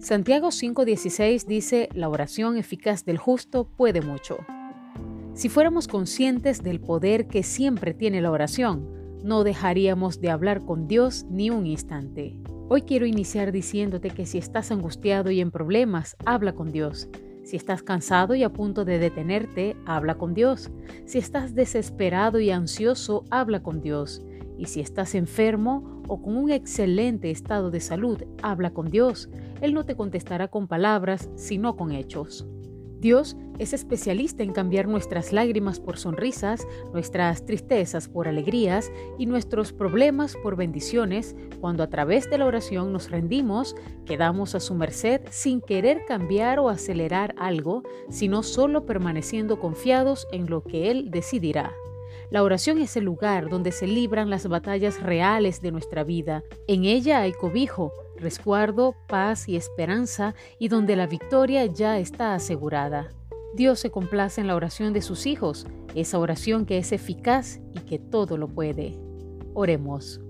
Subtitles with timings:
[0.00, 4.38] Santiago 5:16 dice, la oración eficaz del justo puede mucho.
[5.34, 8.88] Si fuéramos conscientes del poder que siempre tiene la oración,
[9.24, 12.38] no dejaríamos de hablar con Dios ni un instante.
[12.68, 17.08] Hoy quiero iniciar diciéndote que si estás angustiado y en problemas, habla con Dios.
[17.42, 20.70] Si estás cansado y a punto de detenerte, habla con Dios.
[21.06, 24.22] Si estás desesperado y ansioso, habla con Dios.
[24.58, 29.28] Y si estás enfermo o con un excelente estado de salud, habla con Dios.
[29.60, 32.46] Él no te contestará con palabras, sino con hechos.
[33.00, 39.72] Dios es especialista en cambiar nuestras lágrimas por sonrisas, nuestras tristezas por alegrías y nuestros
[39.72, 45.20] problemas por bendiciones cuando a través de la oración nos rendimos, quedamos a su merced
[45.30, 51.72] sin querer cambiar o acelerar algo, sino solo permaneciendo confiados en lo que Él decidirá.
[52.30, 56.42] La oración es el lugar donde se libran las batallas reales de nuestra vida.
[56.66, 63.08] En ella hay cobijo, resguardo, paz y esperanza y donde la victoria ya está asegurada.
[63.54, 67.80] Dios se complace en la oración de sus hijos, esa oración que es eficaz y
[67.80, 68.98] que todo lo puede.
[69.54, 70.20] Oremos.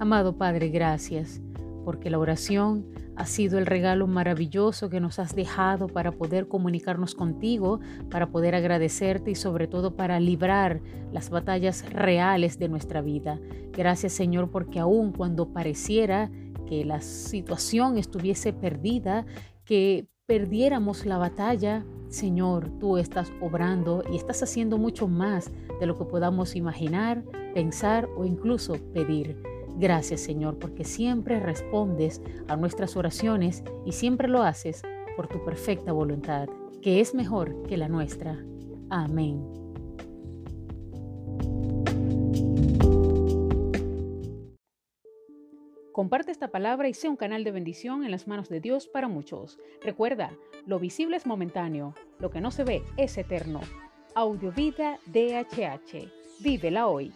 [0.00, 1.40] Amado Padre, gracias,
[1.88, 2.84] porque la oración
[3.16, 8.54] ha sido el regalo maravilloso que nos has dejado para poder comunicarnos contigo, para poder
[8.54, 13.40] agradecerte y sobre todo para librar las batallas reales de nuestra vida.
[13.72, 16.30] Gracias Señor porque aun cuando pareciera
[16.66, 19.24] que la situación estuviese perdida,
[19.64, 25.50] que perdiéramos la batalla, Señor, tú estás obrando y estás haciendo mucho más
[25.80, 29.57] de lo que podamos imaginar, pensar o incluso pedir.
[29.78, 34.82] Gracias Señor, porque siempre respondes a nuestras oraciones y siempre lo haces
[35.16, 36.48] por tu perfecta voluntad,
[36.82, 38.44] que es mejor que la nuestra.
[38.90, 39.58] Amén.
[45.92, 49.08] Comparte esta palabra y sea un canal de bendición en las manos de Dios para
[49.08, 49.58] muchos.
[49.82, 50.30] Recuerda,
[50.64, 53.60] lo visible es momentáneo, lo que no se ve es eterno.
[54.14, 56.08] Audiovida DHH.
[56.40, 57.12] Vívela hoy.